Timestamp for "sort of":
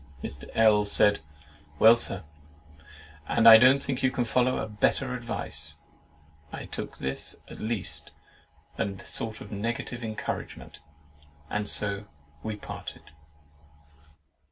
9.05-9.51